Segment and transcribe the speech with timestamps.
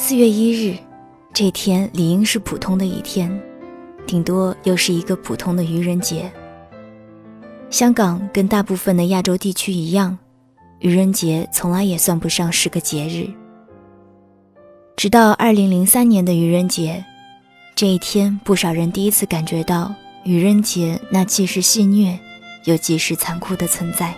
[0.00, 0.78] 四月一日，
[1.34, 3.28] 这天理应是普通的一天，
[4.06, 6.30] 顶多又是一个普通的愚人节。
[7.68, 10.16] 香港跟大部分的亚洲地区一样，
[10.78, 13.28] 愚人节从来也算不上是个节日。
[14.96, 17.04] 直到二零零三年的愚人节，
[17.74, 19.92] 这一天，不少人第一次感觉到
[20.24, 22.16] 愚人节那既是戏谑，
[22.66, 24.14] 又既是残酷的存在。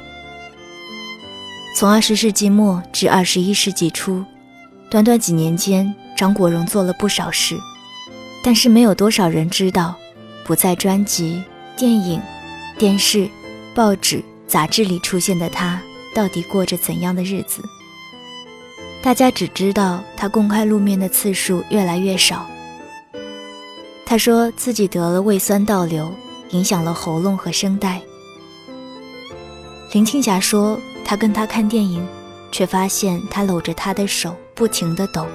[1.75, 4.23] 从二十世纪末至二十一世纪初，
[4.91, 7.57] 短短几年间，张国荣做了不少事，
[8.43, 9.95] 但是没有多少人知道，
[10.45, 11.43] 不在专辑、
[11.77, 12.21] 电影、
[12.77, 13.29] 电视。
[13.73, 15.81] 报纸、杂志里出现的他，
[16.13, 17.63] 到底过着怎样的日子？
[19.01, 22.45] 大家只知道他公开露面的次数越来越少。
[24.05, 26.13] 他说自己得了胃酸倒流，
[26.51, 28.01] 影响了喉咙和声带。
[29.93, 32.05] 林青霞说他跟他看电影，
[32.51, 35.27] 却发现他搂着他的手不停地抖。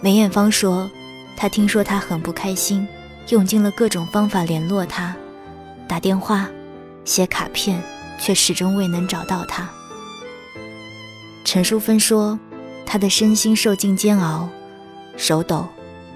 [0.00, 0.90] 梅艳芳说，
[1.36, 2.88] 她听说他很不开心，
[3.28, 5.14] 用尽了各种方法联络他，
[5.86, 6.48] 打电话。
[7.04, 7.82] 写卡片，
[8.18, 9.68] 却始终未能找到他。
[11.44, 12.38] 陈淑芬说，
[12.86, 14.48] 她的身心受尽煎熬，
[15.18, 15.66] 手抖，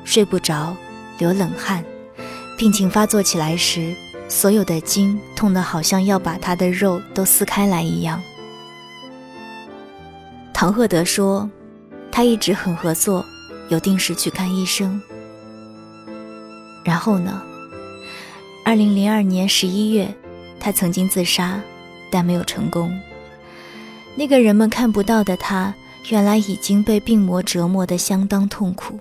[0.03, 0.75] 睡不着，
[1.19, 1.85] 流冷汗，
[2.57, 3.95] 病情发作起来时，
[4.29, 8.23] 所有的筋痛得好像要把她的肉都撕开来一样。
[10.65, 11.47] 唐鹤德说，
[12.11, 13.23] 他一直很合作，
[13.69, 14.99] 有定时去看医生。
[16.83, 17.43] 然后呢？
[18.65, 20.09] 二零零二年十一月。
[20.59, 21.61] 他曾经自杀，
[22.11, 22.99] 但没有成功。
[24.15, 25.75] 那个人们看不到的他，
[26.09, 28.99] 原来已经被病魔折磨得相当痛苦。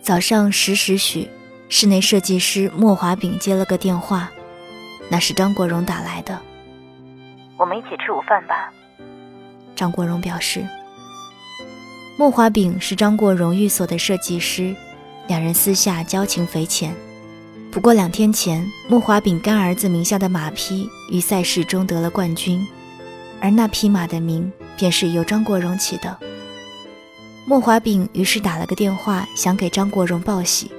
[0.00, 1.28] 早上十时许，
[1.68, 4.30] 室内设计师莫华炳接了个电话，
[5.10, 6.40] 那是张国荣打来的。
[7.58, 8.72] 我们一起吃午饭吧。
[9.74, 10.66] 张国荣表示。
[12.18, 14.74] 莫华炳是张国荣寓所的设计师。
[15.28, 16.94] 两人私下交情匪浅，
[17.72, 22.64] 不过两天前，莫华炳干儿子名下的马匹于赛事中得了冠军，
[23.40, 26.16] 而那匹马的名便是由张国荣起的。
[27.44, 30.70] 莫华炳于是打了个电话，想给张国荣报喜，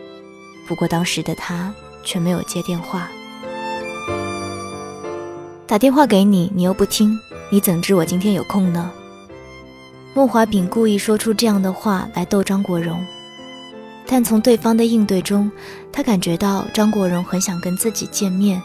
[0.65, 3.09] 不过当时的他却没有接电话。
[5.67, 7.19] 打电话给你，你又不听，
[7.51, 8.89] 你怎知我今天有空呢？
[10.13, 13.05] 莫华炳故意说出这样的话来逗张国荣。
[14.05, 15.51] 但从对方的应对中，
[15.91, 18.61] 他感觉到张国荣很想跟自己见面，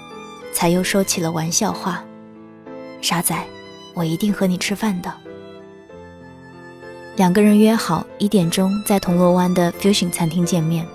[0.52, 2.04] 才又说起了玩笑话
[3.02, 3.36] ：“傻仔，
[3.94, 5.12] 我一定和你吃饭的。”
[7.16, 10.86] 两个人约好一点钟在铜锣湾的 Fusion 餐厅见面。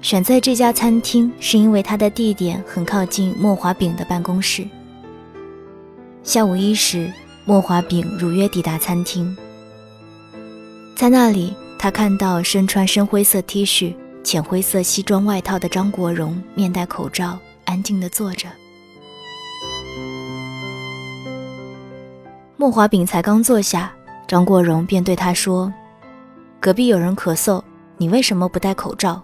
[0.00, 4.66] 选在这家餐厅是因为它的地点很靠近莫华炳的办公室。
[6.22, 7.10] 下午一时，
[7.44, 9.36] 莫华炳如约抵达餐厅，
[10.94, 11.54] 在那里。
[11.80, 18.48] 他看到身穿深灰色 T 恤、浅灰色西装外套的张国荣，面戴口罩，安静地坐着。
[22.56, 23.92] 莫华炳才刚坐下，
[24.26, 25.72] 张国荣便对他说
[26.58, 27.62] ：“隔壁有人咳嗽，
[27.96, 29.22] 你为什么不戴口罩？”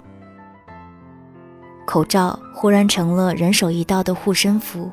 [1.84, 4.88] 口罩忽然成了人手一道的护身符。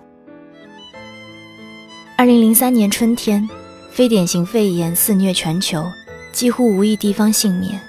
[2.22, 3.50] 二零零三年春天，
[3.90, 5.84] 非典型肺炎肆虐全球。
[6.32, 7.82] 几乎无一地方幸免。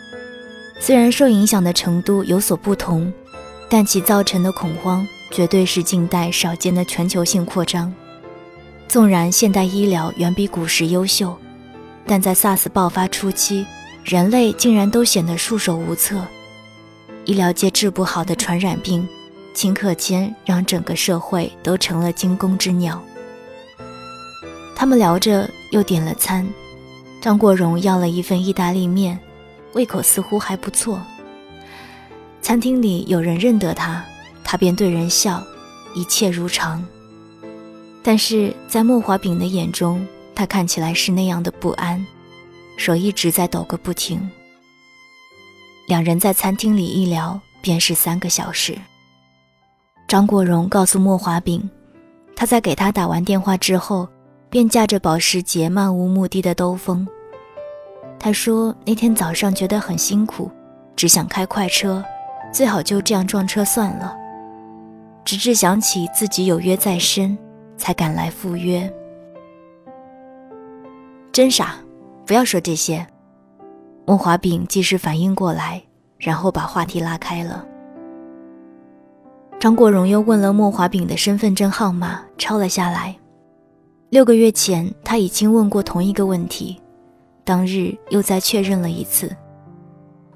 [0.81, 3.13] 虽然受影响的程度有所不同，
[3.69, 7.93] 但其造成的恐慌绝对是近代少见的全球性扩张。
[8.89, 11.37] 纵然现代医疗远比古时优秀，
[12.07, 13.67] 但在 SARS 爆发初期，
[14.03, 16.27] 人类竟然都显得束手无策。
[17.27, 19.07] 医疗界治不好的传染病，
[19.55, 22.99] 顷刻间让整个社会都成了惊弓之鸟。
[24.75, 26.47] 他们聊着，又点了餐。
[27.21, 29.19] 张国荣要了一份意大利面，
[29.75, 31.01] 胃口似乎还不错。
[32.41, 34.05] 餐厅里有人认得他，
[34.43, 35.41] 他便对人笑，
[35.95, 36.85] 一切如常。
[38.03, 40.05] 但是在莫华炳的眼中，
[40.35, 42.05] 他看起来是那样的不安，
[42.77, 44.29] 手一直在抖个不停。
[45.87, 48.77] 两人在餐厅里一聊便是三个小时。
[50.09, 51.71] 张国荣告诉莫华炳，
[52.35, 54.09] 他在给他打完电话之后。
[54.53, 57.09] 便驾着保时捷漫无目的的兜风。
[58.19, 60.51] 他说那天早上觉得很辛苦，
[60.95, 62.05] 只想开快车，
[62.53, 64.15] 最好就这样撞车算了。
[65.25, 67.37] 直至想起自己有约在身，
[67.79, 68.93] 才赶来赴约。
[71.33, 71.77] 真傻，
[72.27, 73.07] 不要说这些。
[74.05, 75.83] 莫华炳及时反应过来，
[76.19, 77.65] 然后把话题拉开了。
[79.59, 83.17] 张国荣又问了莫华炳的身份证号码，抄了下来。
[84.13, 86.79] 六个月前，他已经问过同一个问题，
[87.45, 89.35] 当日又再确认了一次。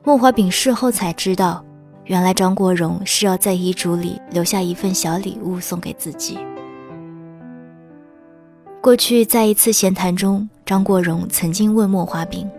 [0.03, 1.63] 莫华炳事后才知道，
[2.05, 6.39] 原来张国荣是要在遗嘱里留下一份小礼物送给自己。
[8.81, 12.51] 过去在一次闲谈中，张国荣曾经问莫华炳：“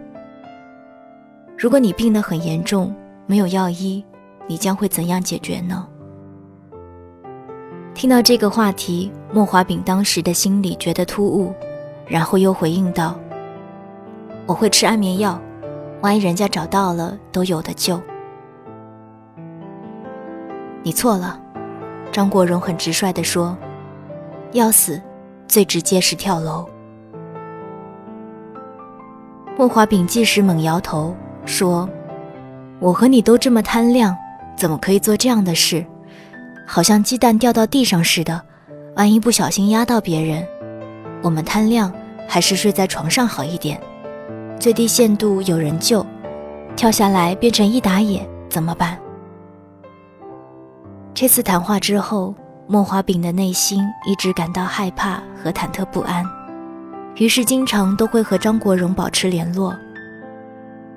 [1.57, 2.93] 如果你病得很严重，
[3.25, 4.05] 没有药医，
[4.45, 5.87] 你将会怎样解决呢？”
[7.95, 11.53] 听到这个话题，莫华炳当时的心里觉得突兀，
[12.07, 13.19] 然后又回应道
[14.47, 15.39] ：“我会吃安眠药，
[16.01, 18.01] 万一人家找到了，都有的救。”
[20.81, 21.39] 你错了，
[22.11, 23.57] 张国荣很直率地说
[24.53, 25.01] ：“要死，
[25.47, 26.65] 最直接是跳楼。”
[29.57, 31.13] 莫华炳即时猛摇头
[31.45, 31.89] 说
[32.79, 34.15] ：“我和你都这么贪亮，
[34.55, 35.85] 怎么可以做这样的事？”
[36.65, 38.41] 好像鸡蛋掉到地上似的，
[38.97, 40.43] 万一不小心压到别人，
[41.21, 41.93] 我们贪亮
[42.27, 43.79] 还是睡在床上好一点。
[44.59, 46.03] 最低限度有人救，
[46.75, 48.97] 跳下来变成一打野怎么办？
[51.13, 52.33] 这次谈话之后，
[52.65, 56.25] 莫华炳的内心一直感到害怕和忐忑不安，
[57.17, 59.77] 于是经常都会和张国荣保持联络。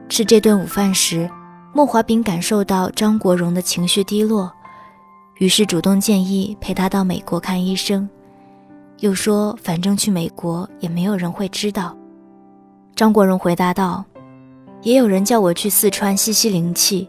[0.09, 1.29] 吃这顿午饭时，
[1.75, 4.51] 莫华炳感受到张国荣的情绪低落。
[5.41, 8.07] 于是主动建议陪他到美国看医生，
[8.99, 11.97] 又说反正去美国也没有人会知道。
[12.95, 14.05] 张国荣回答道
[14.85, 17.09] ：“也有人叫我去四川吸吸灵气，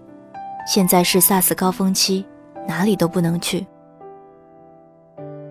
[0.66, 2.25] 现在是 SARS 高峰期，
[2.66, 3.68] 哪里都不能去。”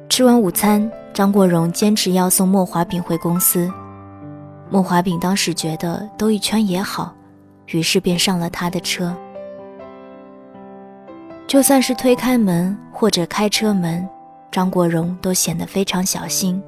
[0.09, 3.71] 吃完午餐，张国荣坚持要送莫华炳回公司。
[4.71, 7.15] 莫华炳当时觉得兜一圈也好，
[7.67, 9.15] 于是便上了他的车。
[11.51, 14.09] 就算是推开门或者开车门，
[14.53, 16.63] 张国荣都显得非常小心，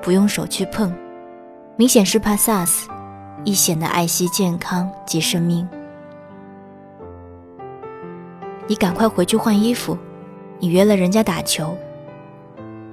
[0.00, 0.94] 不用手去碰，
[1.74, 2.84] 明显是怕 SARS，
[3.42, 5.68] 亦显得爱惜健康及生命。
[8.68, 9.98] 你赶快回去换衣服，
[10.60, 11.76] 你约了人家打球。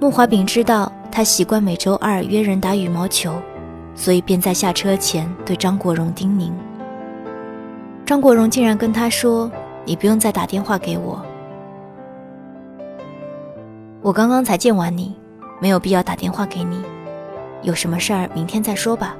[0.00, 3.32] 穆华炳知道他习惯每周二约人打羽毛球，
[3.94, 6.50] 所以便在下车前对张国荣叮咛。
[8.04, 9.48] 张国荣竟然跟他说
[9.86, 11.24] ：“你不用再打电话给我。”
[14.00, 15.14] 我刚刚才见完你，
[15.60, 16.80] 没有必要打电话给你。
[17.62, 19.16] 有什么事儿明天再说吧。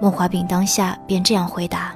[0.00, 1.94] 莫华炳当下便这样回答。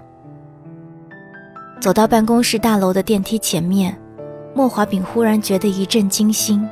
[1.80, 3.98] 走到办公室大楼的电梯前面，
[4.54, 6.68] 莫华炳忽然觉得一阵惊心。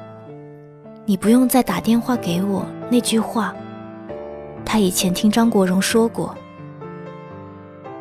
[1.06, 3.54] 你不用再打电话给我那句话，
[4.66, 6.34] 他以前听张国荣说过。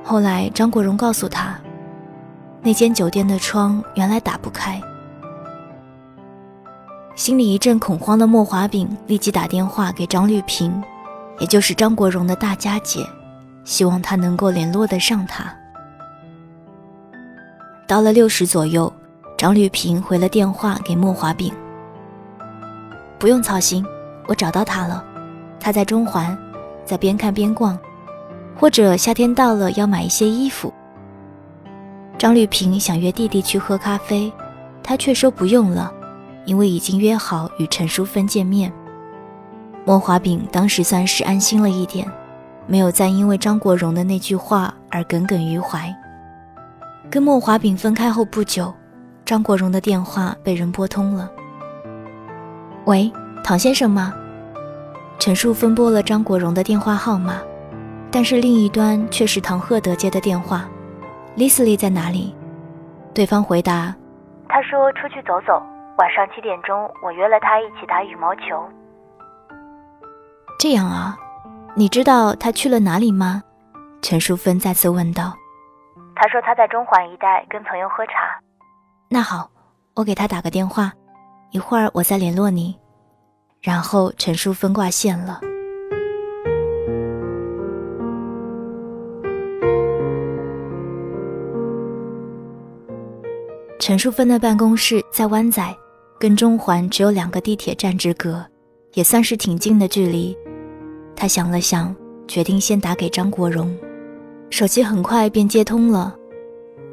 [0.04, 1.58] 后来张国荣告诉他，
[2.62, 4.82] 那间酒店的窗原来打不开。
[7.18, 10.72] 心里一阵恐慌的莫华炳立即打电话给张绿萍，
[11.40, 13.04] 也就是张国荣的大家姐，
[13.64, 15.52] 希望她能够联络得上他。
[17.88, 18.94] 到了六时左右，
[19.36, 21.52] 张绿萍回了电话给莫华炳
[23.18, 23.84] ：“不用操心，
[24.28, 25.04] 我找到他了，
[25.60, 26.38] 他在中环，
[26.86, 27.76] 在边看边逛，
[28.56, 30.72] 或者夏天到了要买一些衣服。”
[32.16, 34.32] 张绿萍想约弟弟去喝咖啡，
[34.84, 35.92] 他却说不用了。
[36.48, 38.72] 因为已经约好与陈淑芬见面，
[39.86, 42.10] 莫华炳当时算是安心了一点，
[42.66, 45.94] 没有再因为张国荣的那句话而耿耿于怀。
[47.12, 48.74] 跟莫华炳分开后不久，
[49.26, 51.30] 张国荣的电话被人拨通了。
[52.86, 53.12] 喂，
[53.44, 54.14] 唐先生吗？
[55.20, 57.42] 陈淑芬拨了张国荣的电话号码，
[58.10, 60.66] 但是另一端却是唐赫德接的电话。
[61.36, 62.34] Leslie 在哪里？
[63.14, 63.94] 对方回答：
[64.48, 65.62] 他说出去走走。
[65.98, 68.64] 晚上七点钟，我约了他一起打羽毛球。
[70.60, 71.18] 这样啊，
[71.76, 73.42] 你知道他去了哪里吗？
[74.04, 75.34] 陈淑芬再次问道。
[76.16, 78.40] 他说他在中环一带跟朋友喝茶。
[79.10, 79.50] 那好，
[79.96, 80.92] 我给他打个电话，
[81.50, 82.78] 一会儿我再联络你。
[83.60, 85.42] 然后陈淑芬挂线了。
[93.80, 95.64] 陈淑芬的办公室在湾仔。
[96.20, 98.44] 跟中环只有两个地铁站之隔，
[98.94, 100.36] 也算是挺近的距离。
[101.16, 101.96] 他想了想，
[102.28, 103.76] 决定先打给张国荣。
[104.50, 106.16] 手机很快便接通了，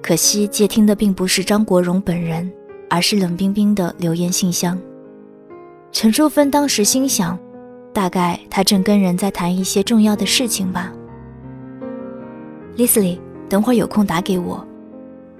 [0.03, 2.51] 可惜接听的并不是张国荣本人，
[2.91, 4.79] 而是冷冰冰的留言信箱。
[5.93, 7.39] 陈淑芬当时心想，
[7.93, 10.93] 大概他正跟人在谈一些重要的事情吧。
[12.77, 14.67] Leslie，等会儿有空打给我。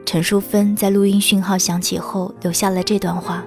[0.07, 3.45] 陈淑芬在录音讯号响起后留下了这段话。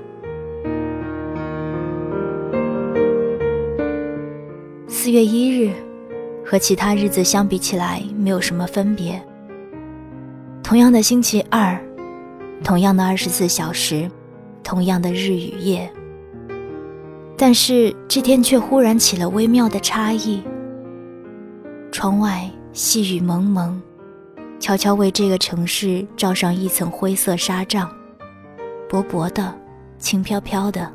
[4.99, 5.71] 四月一日，
[6.43, 9.21] 和其他日子相比起来没有什么分别。
[10.63, 11.79] 同样的星期二，
[12.63, 14.09] 同样的二十四小时，
[14.63, 15.87] 同样的日与夜，
[17.37, 20.41] 但是这天却忽然起了微妙的差异。
[21.91, 23.79] 窗外细雨蒙蒙，
[24.59, 27.87] 悄悄为这个城市罩上一层灰色纱帐，
[28.89, 29.53] 薄薄的，
[29.99, 30.91] 轻飘飘的，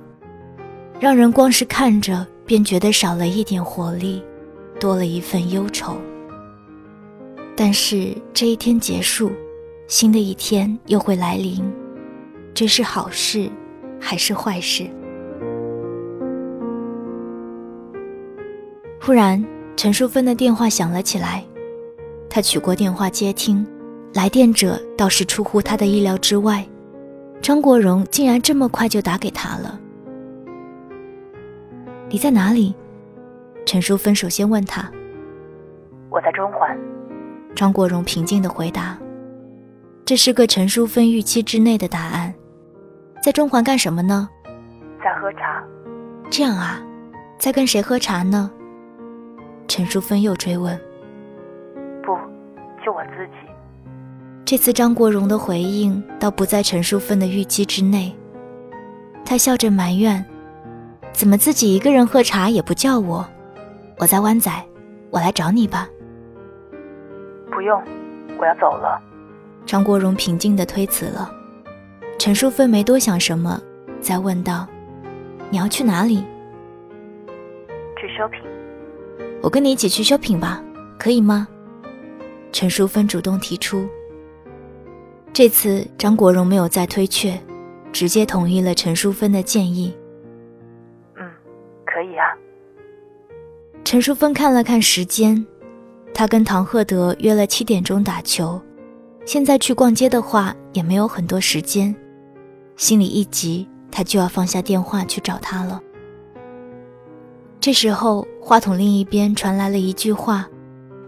[0.98, 4.22] 让人光是看着便觉得少了一点活力，
[4.78, 5.96] 多了一份忧愁。
[7.56, 9.32] 但是这一天结束。
[9.88, 11.62] 新的一天又会来临，
[12.52, 13.50] 这是好事
[13.98, 14.86] 还是坏事？
[19.00, 19.42] 忽然，
[19.74, 21.42] 陈淑芬的电话响了起来，
[22.28, 23.66] 她取过电话接听，
[24.12, 26.66] 来电者倒是出乎她的意料之外，
[27.40, 29.80] 张国荣竟然这么快就打给她了。
[32.12, 32.74] 你在哪里？
[33.64, 34.86] 陈淑芬首先问他。
[36.10, 36.78] 我在中环。
[37.56, 38.98] 张国荣平静地回答。
[40.04, 42.34] 这是个陈淑芬预期之内的答案。
[43.22, 44.28] 在中环干什么呢？
[45.02, 45.64] 在喝茶。
[46.28, 46.82] 这样啊，
[47.38, 48.50] 在跟谁喝茶呢？
[49.66, 50.78] 陈淑芬又追问。
[52.02, 52.12] 不，
[52.84, 53.32] 就我自己。
[54.44, 58.14] 这次张国荣的回应倒不在陈淑芬的预期之内。
[59.24, 60.22] 他笑着埋怨
[61.12, 63.26] ：“怎么自己一个人喝茶也不叫我？
[63.98, 64.50] 我在湾仔，
[65.10, 65.88] 我来找你吧。”
[67.52, 67.82] 不用，
[68.38, 69.00] 我要走了。
[69.64, 71.30] 张国荣平静地推辞了，
[72.18, 73.60] 陈淑芬没多想什么，
[74.00, 74.66] 再问道
[75.50, 76.24] ：“你要去哪里
[78.00, 78.42] ？”“去 shopping。
[79.42, 80.60] ”“我跟你一起去 shopping 吧，
[80.98, 81.46] 可以吗？”
[82.50, 83.88] 陈淑芬主动提出。
[85.32, 87.38] 这次张国荣没有再推却，
[87.92, 89.94] 直接同意了陈淑芬的建议。
[93.84, 95.44] “陈淑芬看了看时间，
[96.14, 98.60] 她跟唐鹤德约了七点钟打球。
[99.26, 101.94] 现在去逛街的话也没有很多时间，
[102.76, 105.80] 心里一急，她就要放下电话去找他了。
[107.60, 110.48] 这时候，话筒另一边传来了一句话，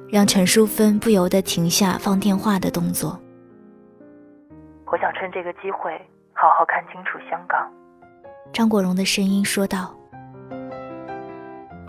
[0.09, 3.19] 让陈淑芬不由得停下放电话的动作。
[4.87, 5.91] 我想趁这个机会
[6.33, 7.67] 好好看清楚香港。
[8.53, 9.95] 张国荣的声音说道。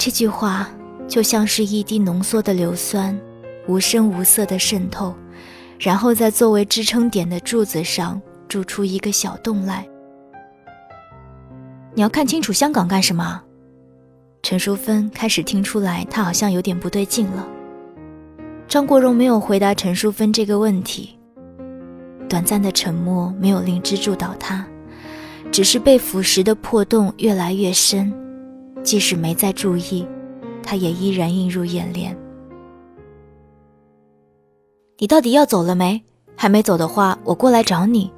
[0.05, 0.69] 这句话
[1.07, 3.19] 就像是一滴浓缩的硫酸，
[3.67, 5.15] 无声无色的渗透。
[5.79, 9.83] 然后在作为支撑点的柱子上筑出一个小洞来。
[11.95, 13.41] 你要看清楚香港干什么？
[14.43, 17.47] 陈淑芬开始听出来，他好像有点不对劲了。
[18.67, 21.17] 张国荣没有回答陈淑芬这个问题。
[22.29, 24.63] 短暂的沉默没有令支柱倒塌，
[25.51, 28.13] 只是被腐蚀的破洞越来越深，
[28.85, 30.07] 即使没再注意，
[30.63, 32.15] 它也依然映入眼帘。
[34.99, 36.01] 你到底要走了没？
[36.37, 38.13] 还没走的话，我过来找你。”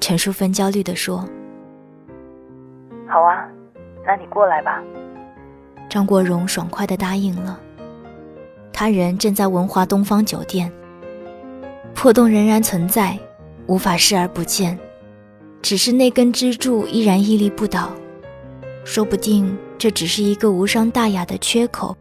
[0.00, 1.24] 陈淑芬焦虑地说。
[3.08, 3.46] “好啊，
[4.04, 4.82] 那你过来吧。”
[5.88, 7.58] 张国荣爽快地答应了。
[8.72, 10.70] 他人正在文华东方酒店，
[11.94, 13.18] 破洞仍然存在，
[13.66, 14.78] 无法视而不见，
[15.62, 17.90] 只是那根支柱依然屹立不倒。
[18.92, 21.96] 说不定这只是一个无伤大雅的缺口，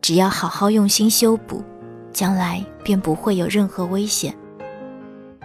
[0.00, 1.62] 只要好好用心修补。
[2.14, 4.34] 将来便不会有任何危险。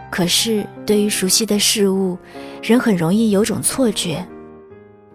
[0.09, 2.17] 可是，对于熟悉的事物，
[2.63, 4.25] 人很容易有种错觉，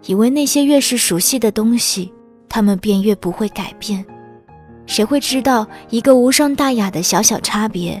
[0.05, 2.13] 以为那些越是熟悉的东西，
[2.47, 4.05] 他们便越不会改变。
[4.85, 7.99] 谁会知道，一个无伤大雅的小小差别，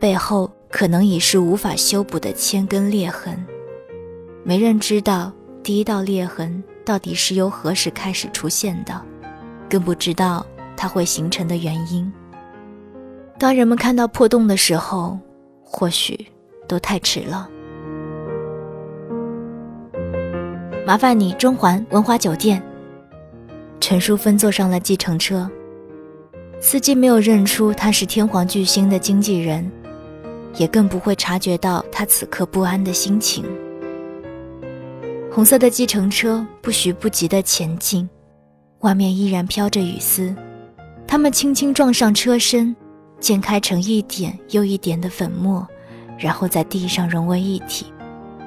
[0.00, 3.44] 背后可能已是无法修补的千根裂痕？
[4.42, 5.30] 没人知道
[5.62, 9.00] 第一道裂痕到底是由何时开始出现的，
[9.70, 10.44] 更不知道
[10.76, 12.12] 它会形成的原因。
[13.38, 15.18] 当人们看到破洞的时候，
[15.62, 16.26] 或许
[16.68, 17.48] 都太迟了。
[20.86, 22.62] 麻烦你，中环文华酒店。
[23.80, 25.50] 陈淑芬坐上了计程车，
[26.60, 29.70] 司机没有认出他是天皇巨星的经纪人，
[30.56, 33.44] 也更不会察觉到他此刻不安的心情。
[35.34, 38.08] 红色的计程车不徐不急地前进，
[38.82, 40.32] 外面依然飘着雨丝，
[41.08, 42.74] 他们轻轻撞上车身。
[43.18, 45.66] 溅开成一点又一点的粉末，
[46.16, 47.86] 然后在地上融为一体，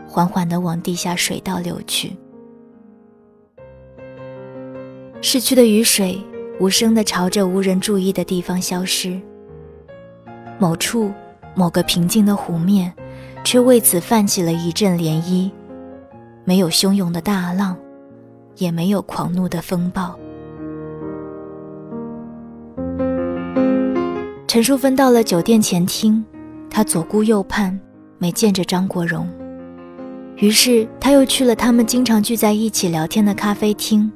[0.08, 2.16] 缓缓地往地下水道流去。
[5.22, 6.22] 逝去的雨水
[6.58, 9.20] 无声地朝着无人注意的地方消失。
[10.58, 11.12] 某处，
[11.54, 12.94] 某个平静的湖面，
[13.44, 15.52] 却为此泛起了一阵涟漪。
[16.48, 17.76] 没有汹涌的大浪，
[18.56, 20.18] 也没有狂怒的风暴。
[24.48, 26.24] 陈淑芬到了酒店前厅，
[26.70, 27.78] 她左顾右盼，
[28.18, 29.28] 没见着张国荣。
[30.38, 34.10] 于是她又去了他们经常聚在一起聊天的咖啡厅。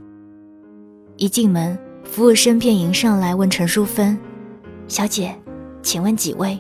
[1.18, 4.18] 一进门，服务生便迎上来问陈淑芬
[4.88, 5.36] ：“小姐，
[5.82, 6.58] 请问几位？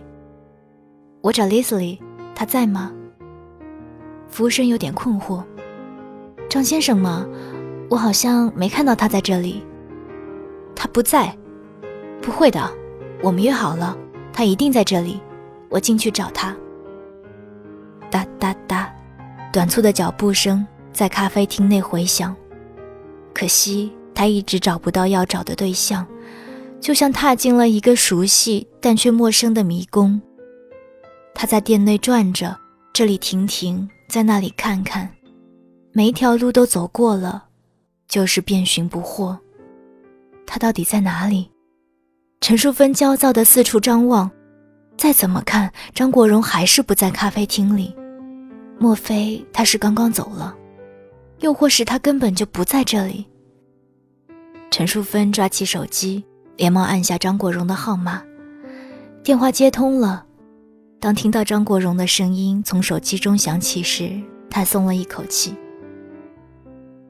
[1.21, 1.97] 我找 Leslie，
[2.35, 2.91] 她在吗？”
[4.27, 5.41] 服务生有点困惑
[6.51, 7.25] ：“张先生吗？
[7.89, 9.63] 我好像没看到他在这里。
[10.75, 11.33] ”“他不在。
[12.21, 12.69] ”“不会的，
[13.23, 13.97] 我们约好了，
[14.33, 15.21] 他一定在这里。
[15.69, 16.53] 我进去找他。”
[18.11, 18.93] 哒哒哒。
[19.53, 22.35] 短促的脚步声在咖啡厅内回响，
[23.33, 26.05] 可惜他一直找不到要找的对象，
[26.81, 30.21] 就像踏进了一个熟悉但却陌生的迷宫。
[31.33, 32.57] 他在店内转着，
[32.91, 35.09] 这里停停，在那里看看，
[35.93, 37.45] 每一条路都走过了，
[38.07, 39.37] 就是遍寻不获。
[40.45, 41.51] 他到底在哪里？
[42.39, 44.31] 陈淑芬焦躁地四处张望，
[44.97, 47.93] 再怎么看，张国荣还是不在咖啡厅里。
[48.79, 50.55] 莫非他是刚刚走了，
[51.41, 53.25] 又或是他根本就不在这里？
[54.71, 56.23] 陈淑芬抓起手机，
[56.55, 58.23] 连忙按下张国荣的号码，
[59.23, 60.25] 电话接通了。
[61.01, 64.17] 当听到张国荣的声音从手机中响起时，
[64.49, 65.53] 他松了一口气。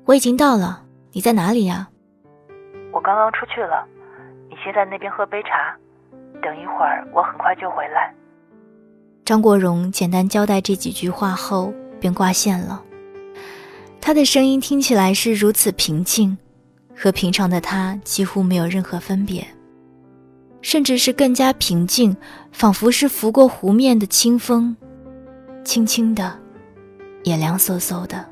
[0.05, 1.87] 我已经到了，你在哪里呀？
[2.91, 3.85] 我刚刚出去了，
[4.49, 5.75] 你先在那边喝杯茶，
[6.41, 8.13] 等一会儿我很快就回来。
[9.23, 12.83] 张国荣简单交代这几句话后，便挂线了。
[14.01, 16.37] 他的声音听起来是如此平静，
[16.97, 19.45] 和平常的他几乎没有任何分别，
[20.61, 22.17] 甚至是更加平静，
[22.51, 24.75] 仿佛是拂过湖面的清风，
[25.63, 26.37] 轻轻的，
[27.23, 28.30] 也凉飕飕的。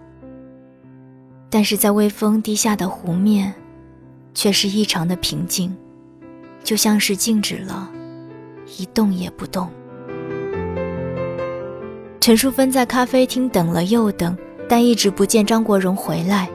[1.49, 3.53] 但是在微风低下的湖面，
[4.33, 5.75] 却是异常的平静，
[6.63, 7.89] 就像是静止了，
[8.77, 9.67] 一动也不动。
[12.19, 16.47] 陈淑芬在咖啡厅等了又等，但一直不见张国荣回来，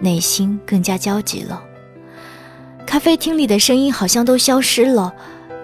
[0.00, 1.60] 内心更加焦急了。
[2.86, 5.12] 咖啡厅里的声音好像都消失了，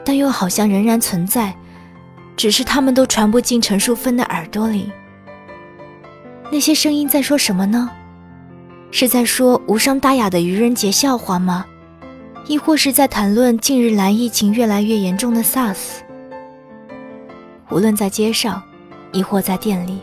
[0.05, 1.55] 但又好像仍然存在，
[2.37, 4.90] 只是他们都传不进陈淑芬的耳朵里。
[6.51, 7.88] 那些声音在说什么呢？
[8.96, 11.66] 是在说无伤大雅的愚人节笑话吗？
[12.46, 15.98] 亦或是在谈论近日来疫情越来越严重的 SARS？
[17.70, 18.62] 无论在街上。
[19.12, 20.00] 亦或在店里，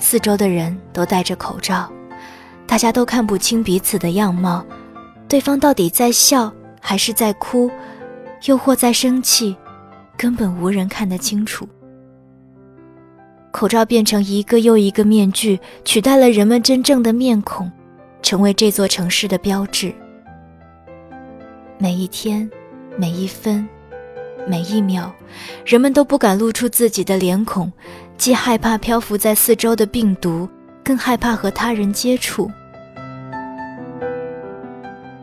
[0.00, 1.88] 四周的人都戴着口罩，
[2.66, 4.64] 大家都看不清彼此的样貌，
[5.28, 7.70] 对方到底在笑还是在哭，
[8.46, 9.54] 又或在生气，
[10.16, 11.68] 根本无人看得清楚。
[13.52, 17.70] 口罩变成一个又一个面具，取代了人们真正的面孔，
[18.24, 19.94] 成为这座城市的标志。
[21.76, 22.50] 每一天，
[22.96, 23.68] 每一分，
[24.48, 25.12] 每一秒，
[25.66, 27.70] 人们都不敢露出自己的脸孔。
[28.16, 30.48] 既害怕漂浮在四周的病毒，
[30.82, 32.50] 更害怕和他人接触。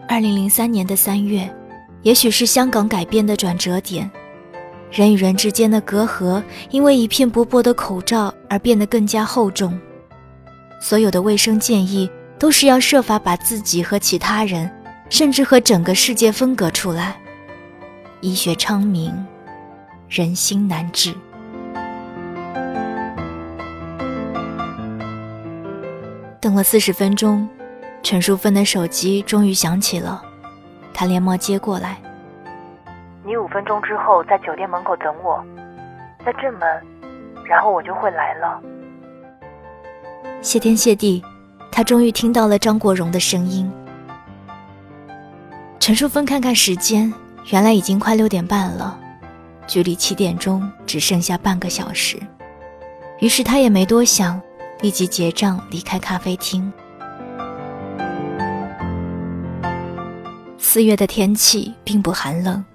[0.08, 1.50] 二零零三年的三月，
[2.04, 4.12] 也许是香港改变的转折点，
[4.92, 9.80] 人与人之间的隔阂因为一片薄薄的口罩而变得更加厚重。
[10.80, 12.08] 所有的卫生建议
[12.42, 14.68] 都是要设法把自己和其他人，
[15.12, 17.16] 甚至和整个世界分隔出来。
[18.20, 19.14] 医学昌明，
[20.10, 21.14] 人心难治。
[26.40, 27.48] 等了四十分钟，
[28.02, 30.20] 陈淑芬的手机终于响起了，
[30.96, 32.02] 她连忙接过来。
[33.24, 35.46] 你五分钟之后在酒店门口等我，
[36.26, 36.68] 在正门，
[37.46, 38.60] 然后我就会来了。
[40.42, 41.24] 谢天谢地，
[41.72, 43.72] 他终于听到了张国荣的声音。
[45.80, 47.12] 陈淑芬看看时间，
[47.50, 49.00] 原来已经快六点半了，
[49.66, 52.20] 距离七点钟只剩下半个小时，
[53.20, 54.40] 于是她也没多想。
[54.82, 56.74] 立即结账，离开咖啡厅。
[60.58, 62.66] 四月的天气并不寒冷，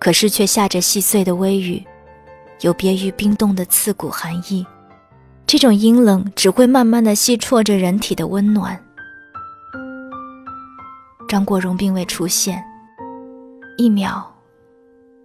[0.00, 1.80] 可是却下着细碎的微雨，
[2.62, 4.66] 有别于冰冻的刺骨寒意。
[5.48, 8.78] 这种阴冷只会慢慢的吸啜着人体的温暖。
[11.26, 12.62] 张国荣并未出现，
[13.78, 14.22] 一秒，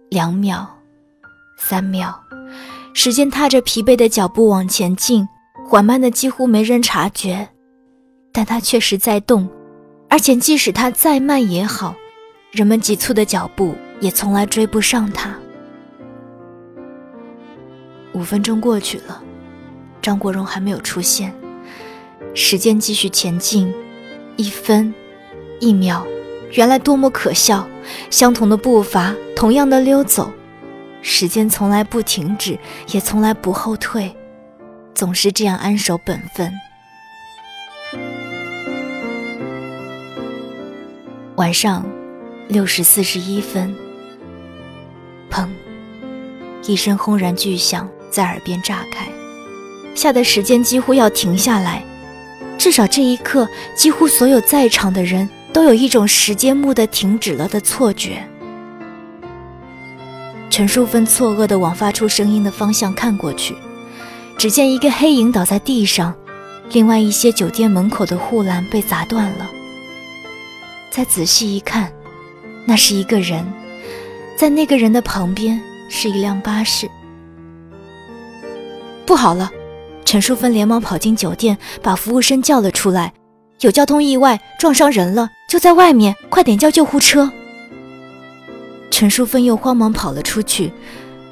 [0.08, 0.66] 两秒，
[1.58, 2.18] 三秒，
[2.94, 5.28] 时间踏着疲惫的脚步往前进。
[5.66, 7.46] 缓慢的几乎没人察觉，
[8.32, 9.46] 但他确实在动，
[10.08, 11.94] 而且即使他再慢也好，
[12.50, 15.34] 人们急促的脚步也从来追不上他。
[18.12, 19.22] 五分钟过去了，
[20.04, 21.34] 张国荣还没有出现，
[22.34, 23.72] 时间继续前进，
[24.36, 24.92] 一分，
[25.60, 26.06] 一秒，
[26.52, 27.66] 原来多么可笑！
[28.10, 30.30] 相同的步伐，同样的溜走，
[31.00, 34.14] 时间从来不停止，也从来不后退，
[34.94, 36.52] 总是这样安守本分。
[41.36, 41.82] 晚上
[42.48, 43.74] 六时四十一分，
[45.30, 45.48] 砰！
[46.66, 49.08] 一声轰然巨响在耳边炸开，
[49.94, 51.82] 吓得时间几乎要停下来。
[52.58, 58.26] 至少这一刻，几乎所有在场的人都有一种时间蓦地停止了的错觉。
[60.50, 63.56] 陈淑芬错愕地往发出声音的方向看过去，
[64.38, 66.14] 只见一个黑影倒在地上，
[66.70, 69.50] 另外一些酒店门口的护栏被砸断了。
[70.90, 71.92] 再仔细一看，
[72.64, 73.44] 那是一个人，
[74.36, 76.88] 在那个人的旁边是一辆巴士。
[79.04, 79.50] 不好了！
[80.14, 83.12] 陈淑芬连忙跑进酒店，把服务生叫了出来
[83.62, 87.28] ：“有交通意外，撞伤人了，就在外面，快点叫救护车！”
[88.92, 90.72] 陈淑芬又慌忙跑了出去。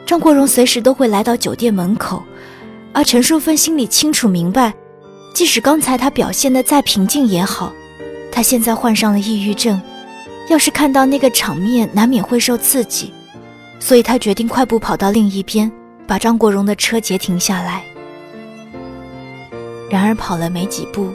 [0.05, 2.25] 张国荣随时都会来到酒店门口，
[2.93, 4.75] 而陈淑芬心里清楚明白，
[5.33, 7.73] 即使刚才他表现得再平静也好，
[8.33, 9.81] 他现在患上了抑郁症，
[10.51, 13.15] 要是看到那个场面，难免会受刺激，
[13.79, 15.71] 所以她决定快步跑到另一边，
[16.05, 17.85] 把张国荣的车截停下来。
[19.93, 21.13] 然而跑了没几步，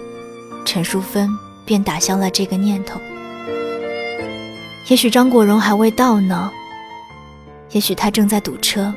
[0.64, 1.28] 陈淑芬
[1.66, 3.02] 便打消了这个念头。
[4.88, 6.52] 也许张国荣还未到呢，
[7.72, 8.94] 也许他正在堵车。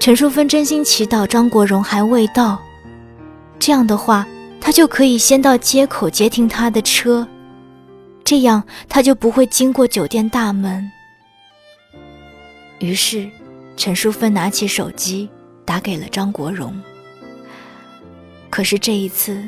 [0.00, 2.58] 陈淑芬真心祈祷张国荣还未到，
[3.58, 4.26] 这样的话，
[4.62, 7.28] 他就可以先到街口截停他的车，
[8.24, 10.90] 这样他就不会经过酒店大门。
[12.78, 13.28] 于是，
[13.76, 15.28] 陈淑芬拿起手机
[15.66, 16.74] 打给了张国荣，
[18.52, 19.42] 可是这一次，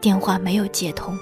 [0.00, 1.14] 电话没有接通。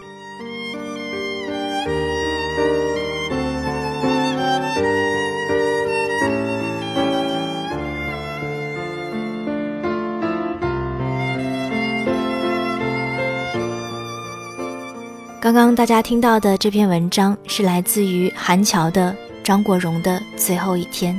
[15.41, 19.11] 刚刚大家听到的这篇文章是来自于韩乔的
[19.43, 21.13] 《张国荣的最后一天》，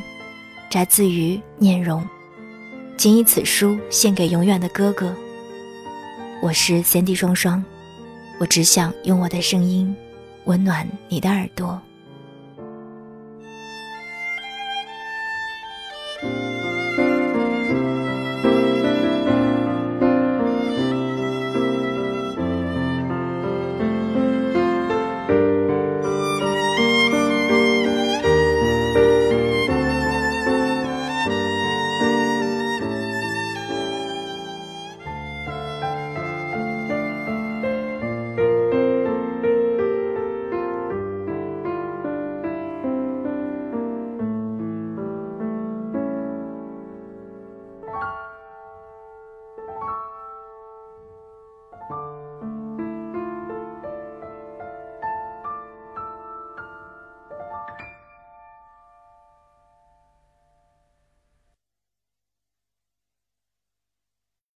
[0.72, 2.08] 摘自于念荣。
[2.98, 5.16] 谨以此书献给永远的哥哥。
[6.42, 7.64] 我是三 D 双双，
[8.40, 9.96] 我只想用我的声音
[10.46, 11.80] 温暖你的耳朵。